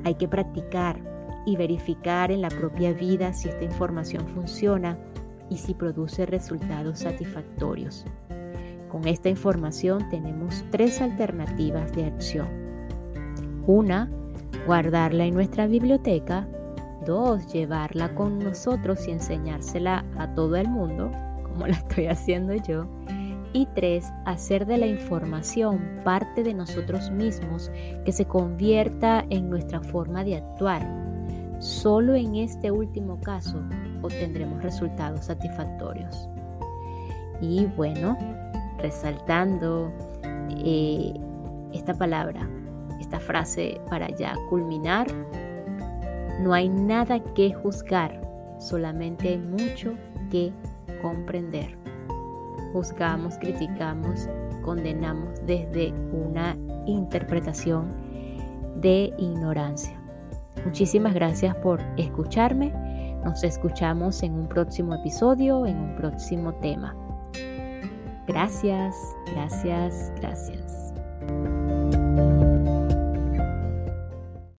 Hay 0.04 0.14
que 0.14 0.28
practicar 0.28 1.00
y 1.46 1.56
verificar 1.56 2.30
en 2.30 2.42
la 2.42 2.48
propia 2.48 2.92
vida 2.92 3.32
si 3.32 3.48
esta 3.48 3.64
información 3.64 4.26
funciona 4.28 4.98
y 5.50 5.56
si 5.56 5.74
produce 5.74 6.26
resultados 6.26 7.00
satisfactorios. 7.00 8.04
Con 8.88 9.06
esta 9.06 9.28
información 9.28 10.08
tenemos 10.10 10.64
tres 10.70 11.00
alternativas 11.00 11.92
de 11.94 12.04
acción. 12.04 12.48
Una, 13.66 14.10
guardarla 14.66 15.24
en 15.24 15.34
nuestra 15.34 15.66
biblioteca 15.66 16.48
Dos, 17.08 17.50
llevarla 17.54 18.14
con 18.14 18.38
nosotros 18.38 19.08
y 19.08 19.12
enseñársela 19.12 20.04
a 20.18 20.34
todo 20.34 20.56
el 20.56 20.68
mundo, 20.68 21.10
como 21.42 21.66
la 21.66 21.72
estoy 21.72 22.06
haciendo 22.06 22.52
yo. 22.52 22.84
Y 23.54 23.66
tres, 23.74 24.12
hacer 24.26 24.66
de 24.66 24.76
la 24.76 24.86
información 24.86 25.80
parte 26.04 26.42
de 26.42 26.52
nosotros 26.52 27.10
mismos 27.10 27.72
que 28.04 28.12
se 28.12 28.26
convierta 28.26 29.24
en 29.30 29.48
nuestra 29.48 29.80
forma 29.80 30.22
de 30.22 30.36
actuar. 30.36 30.86
Solo 31.60 32.14
en 32.14 32.36
este 32.36 32.70
último 32.70 33.18
caso 33.22 33.58
obtendremos 34.02 34.62
resultados 34.62 35.24
satisfactorios. 35.24 36.28
Y 37.40 37.64
bueno, 37.74 38.18
resaltando 38.82 39.90
eh, 40.62 41.14
esta 41.72 41.94
palabra, 41.94 42.46
esta 43.00 43.18
frase 43.18 43.80
para 43.88 44.10
ya 44.10 44.34
culminar, 44.50 45.06
no 46.40 46.54
hay 46.54 46.68
nada 46.68 47.18
que 47.34 47.52
juzgar, 47.52 48.20
solamente 48.58 49.28
hay 49.28 49.38
mucho 49.38 49.94
que 50.30 50.52
comprender. 51.02 51.76
Juzgamos, 52.72 53.38
criticamos, 53.38 54.28
condenamos 54.62 55.28
desde 55.46 55.92
una 56.12 56.56
interpretación 56.86 57.92
de 58.76 59.12
ignorancia. 59.18 59.98
Muchísimas 60.64 61.14
gracias 61.14 61.54
por 61.56 61.80
escucharme. 61.96 62.72
Nos 63.24 63.42
escuchamos 63.42 64.22
en 64.22 64.34
un 64.34 64.48
próximo 64.48 64.94
episodio, 64.94 65.66
en 65.66 65.76
un 65.78 65.96
próximo 65.96 66.54
tema. 66.54 66.94
Gracias, 68.26 68.94
gracias, 69.32 70.12
gracias. 70.20 70.92